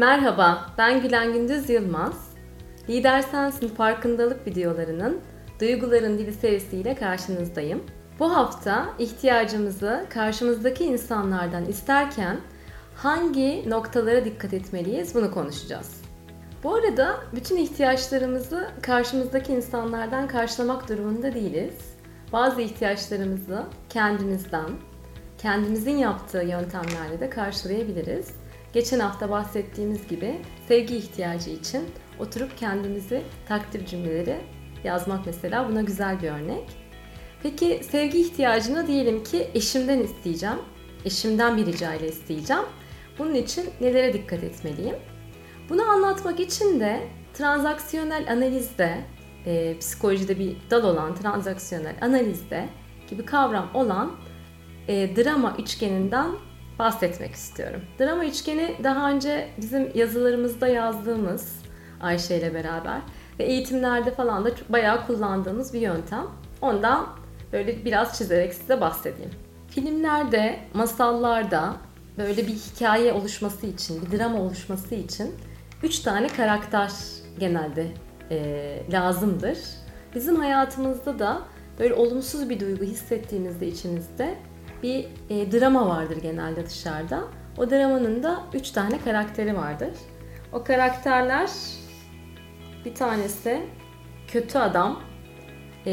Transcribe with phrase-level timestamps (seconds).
[0.00, 2.34] Merhaba, ben Gülen Gündüz Yılmaz.
[2.88, 5.20] Lider Sensin farkındalık videolarının
[5.60, 7.84] Duyguların Dili serisiyle karşınızdayım.
[8.18, 12.36] Bu hafta ihtiyacımızı karşımızdaki insanlardan isterken
[12.96, 16.02] hangi noktalara dikkat etmeliyiz bunu konuşacağız.
[16.64, 21.94] Bu arada bütün ihtiyaçlarımızı karşımızdaki insanlardan karşılamak durumunda değiliz.
[22.32, 24.70] Bazı ihtiyaçlarımızı kendimizden,
[25.38, 28.39] kendimizin yaptığı yöntemlerle de karşılayabiliriz.
[28.72, 31.82] Geçen hafta bahsettiğimiz gibi sevgi ihtiyacı için
[32.18, 34.40] oturup kendimizi takdir cümleleri
[34.84, 36.64] yazmak mesela buna güzel bir örnek.
[37.42, 40.58] Peki sevgi ihtiyacını diyelim ki eşimden isteyeceğim.
[41.04, 42.62] Eşimden bir rica ile isteyeceğim.
[43.18, 44.96] Bunun için nelere dikkat etmeliyim?
[45.68, 47.00] Bunu anlatmak için de
[47.34, 48.98] transaksiyonel analizde,
[49.46, 52.68] e, psikolojide bir dal olan transaksiyonel analizde
[53.10, 54.12] gibi kavram olan
[54.88, 56.30] e, drama üçgeninden
[56.80, 57.80] bahsetmek istiyorum.
[58.00, 61.62] Drama üçgeni daha önce bizim yazılarımızda yazdığımız
[62.00, 63.00] Ayşe ile beraber
[63.38, 66.26] ve eğitimlerde falan da bayağı kullandığımız bir yöntem.
[66.62, 67.06] Ondan
[67.52, 69.30] böyle biraz çizerek size bahsedeyim.
[69.68, 71.76] Filmlerde, masallarda
[72.18, 75.34] böyle bir hikaye oluşması için, bir drama oluşması için
[75.82, 76.90] üç tane karakter
[77.38, 77.86] genelde
[78.30, 79.58] e, lazımdır.
[80.14, 81.42] Bizim hayatımızda da
[81.78, 84.34] böyle olumsuz bir duygu hissettiğinizde içinizde
[84.82, 87.24] bir e, drama vardır genelde dışarıda.
[87.58, 89.90] O dramanın da üç tane karakteri vardır.
[90.52, 91.50] O karakterler
[92.84, 93.62] bir tanesi
[94.28, 95.00] kötü adam
[95.86, 95.92] e,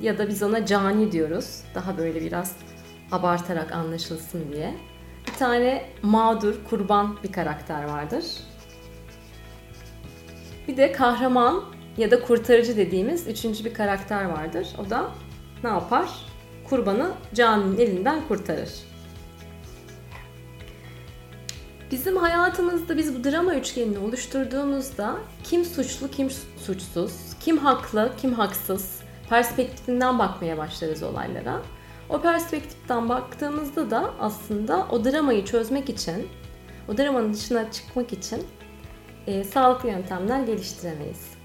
[0.00, 1.62] ya da biz ona cani diyoruz.
[1.74, 2.56] Daha böyle biraz
[3.12, 4.74] abartarak anlaşılsın diye.
[5.26, 8.24] Bir tane mağdur, kurban bir karakter vardır.
[10.68, 11.64] Bir de kahraman
[11.96, 14.68] ya da kurtarıcı dediğimiz üçüncü bir karakter vardır.
[14.86, 15.10] O da
[15.64, 16.08] ne yapar?
[16.70, 18.70] Kurbanı caninin elinden kurtarır.
[21.90, 26.30] Bizim hayatımızda biz bu drama üçgenini oluşturduğumuzda kim suçlu, kim
[26.66, 31.62] suçsuz, kim haklı, kim haksız perspektifinden bakmaya başlarız olaylara.
[32.08, 36.28] O perspektiften baktığımızda da aslında o dramayı çözmek için,
[36.88, 38.46] o dramanın dışına çıkmak için
[39.26, 41.37] e, sağlıklı yöntemler geliştiremeyiz.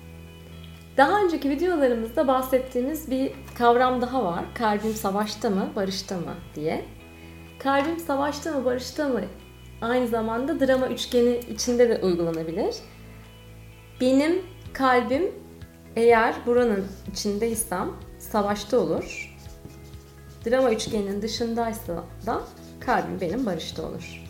[0.97, 4.45] Daha önceki videolarımızda bahsettiğimiz bir kavram daha var.
[4.55, 6.85] Kalbim savaşta mı, barışta mı diye.
[7.59, 9.21] Kalbim savaşta mı, barışta mı
[9.81, 12.75] aynı zamanda drama üçgeni içinde de uygulanabilir.
[14.01, 14.41] Benim
[14.73, 15.31] kalbim
[15.95, 19.37] eğer buranın içindeysem savaşta olur.
[20.45, 22.41] Drama üçgeninin dışındaysa da
[22.79, 24.23] kalbim benim barışta olur.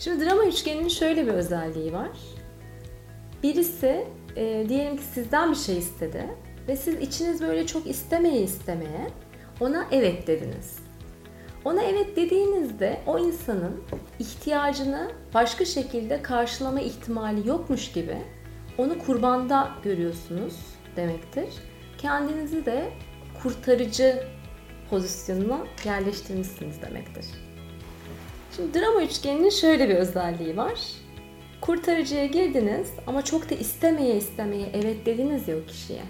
[0.00, 2.10] Şimdi drama üçgeninin şöyle bir özelliği var.
[3.44, 4.06] Birisi
[4.36, 6.26] e, diyelim ki sizden bir şey istedi
[6.68, 9.10] ve siz içiniz böyle çok istemeye istemeye
[9.60, 10.78] ona evet dediniz.
[11.64, 13.80] Ona evet dediğinizde o insanın
[14.18, 18.16] ihtiyacını başka şekilde karşılama ihtimali yokmuş gibi
[18.78, 20.54] onu kurbanda görüyorsunuz
[20.96, 21.48] demektir.
[21.98, 22.92] Kendinizi de
[23.42, 24.24] kurtarıcı
[24.90, 27.26] pozisyonuna yerleştirmişsiniz demektir.
[28.56, 31.03] Şimdi drama üçgeninin şöyle bir özelliği var.
[31.60, 36.02] Kurtarıcıya girdiniz ama çok da istemeye istemeye evet dediniz ya o kişiye.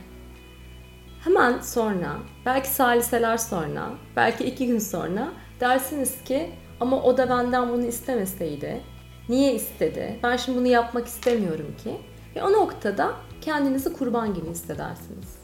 [1.25, 2.16] Hemen sonra,
[2.47, 5.28] belki saliseler sonra, belki iki gün sonra
[5.60, 6.50] dersiniz ki
[6.81, 8.81] ama o da benden bunu istemeseydi.
[9.28, 10.19] Niye istedi?
[10.22, 11.97] Ben şimdi bunu yapmak istemiyorum ki.
[12.37, 15.38] Ve o noktada kendinizi kurban gibi hissedersiniz.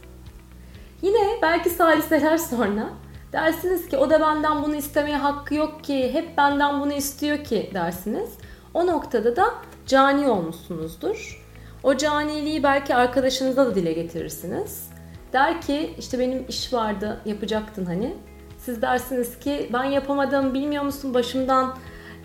[1.03, 2.91] Yine belki saliseler sonra
[3.33, 7.71] dersiniz ki o da benden bunu istemeye hakkı yok ki, hep benden bunu istiyor ki
[7.75, 8.31] dersiniz.
[8.75, 9.55] O noktada da
[9.87, 11.47] cani olmuşsunuzdur.
[11.83, 14.91] O caniliği belki arkadaşınıza da dile getirirsiniz.
[15.33, 18.15] Der ki işte benim iş vardı yapacaktın hani.
[18.59, 21.77] Siz dersiniz ki ben yapamadım bilmiyor musun başımdan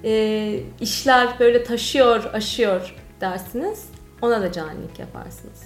[0.03, 3.89] e, işler böyle taşıyor aşıyor dersiniz.
[4.21, 5.63] Ona da canilik yaparsınız.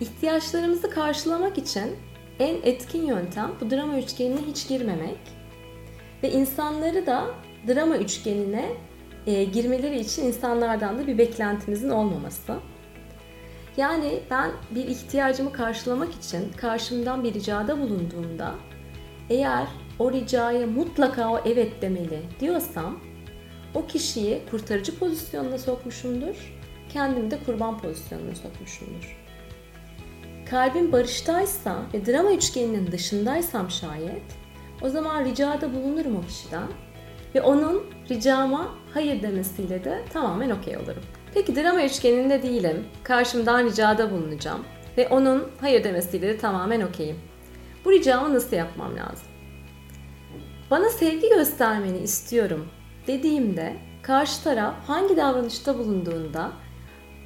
[0.00, 1.96] İhtiyaçlarımızı karşılamak için
[2.38, 5.18] en etkin yöntem bu drama üçgenine hiç girmemek
[6.22, 7.24] ve insanları da
[7.68, 8.68] drama üçgenine
[9.26, 12.54] e, girmeleri için insanlardan da bir beklentimizin olmaması.
[13.76, 18.54] Yani ben bir ihtiyacımı karşılamak için karşımdan bir ricada bulunduğumda
[19.30, 19.66] eğer
[19.98, 23.00] o ricaya mutlaka o evet demeli diyorsam
[23.74, 26.58] o kişiyi kurtarıcı pozisyonuna sokmuşumdur.
[26.88, 29.18] Kendimi de kurban pozisyonuna sokmuşumdur.
[30.50, 34.22] Kalbim barıştaysa ve drama üçgeninin dışındaysam şayet
[34.82, 36.68] o zaman ricada bulunurum o kişiden
[37.34, 41.02] ve onun ricama hayır demesiyle de tamamen okey olurum.
[41.34, 42.84] Peki drama üçgeninde değilim.
[43.02, 44.64] Karşımdan ricada bulunacağım
[44.96, 47.16] ve onun hayır demesiyle de tamamen okeyim.
[47.84, 49.26] Bu ricamı nasıl yapmam lazım?
[50.70, 52.68] Bana sevgi göstermeni istiyorum
[53.06, 56.52] dediğimde karşı taraf hangi davranışta bulunduğunda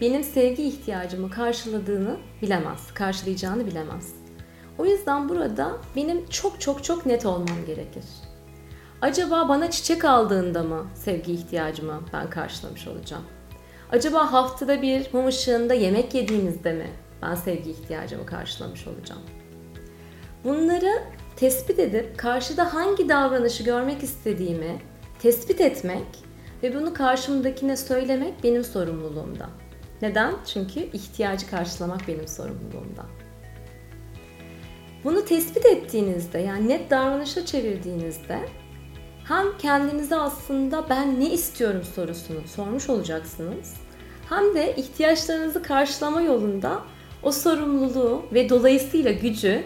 [0.01, 4.15] benim sevgi ihtiyacımı karşıladığını bilemez, karşılayacağını bilemez.
[4.79, 8.05] O yüzden burada benim çok çok çok net olmam gerekir.
[9.03, 13.23] Acaba bana çiçek aldığında mı sevgi ihtiyacımı ben karşılamış olacağım?
[13.93, 16.87] Acaba haftada bir mum ışığında yemek yediğimizde mi
[17.23, 19.23] ben sevgi ihtiyacımı karşılamış olacağım?
[20.45, 21.03] Bunları
[21.37, 24.83] tespit edip karşıda hangi davranışı görmek istediğimi
[25.19, 26.07] tespit etmek
[26.63, 29.49] ve bunu karşımdakine söylemek benim sorumluluğumda.
[30.03, 30.35] Neden?
[30.47, 33.07] Çünkü ihtiyacı karşılamak benim sorumluluğumda.
[35.05, 38.41] Bunu tespit ettiğinizde yani net davranışa çevirdiğinizde
[39.25, 43.75] hem kendinize aslında ben ne istiyorum sorusunu sormuş olacaksınız.
[44.29, 46.83] Hem de ihtiyaçlarınızı karşılama yolunda
[47.23, 49.65] o sorumluluğu ve dolayısıyla gücü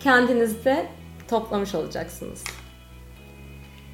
[0.00, 0.86] kendinizde
[1.28, 2.44] toplamış olacaksınız.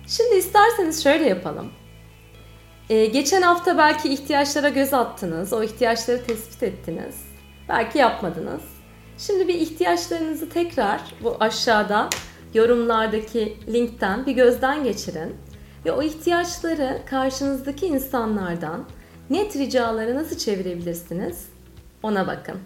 [0.06, 1.72] Şimdi isterseniz şöyle yapalım.
[2.90, 7.16] Ee, geçen hafta belki ihtiyaçlara göz attınız, o ihtiyaçları tespit ettiniz.
[7.68, 8.62] Belki yapmadınız.
[9.18, 12.08] Şimdi bir ihtiyaçlarınızı tekrar bu aşağıda
[12.54, 15.36] yorumlardaki linkten bir gözden geçirin
[15.84, 18.84] ve o ihtiyaçları karşınızdaki insanlardan
[19.30, 21.48] net ricaları nasıl çevirebilirsiniz
[22.02, 22.56] ona bakın.